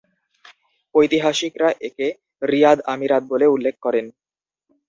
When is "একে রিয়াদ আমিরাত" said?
1.87-3.23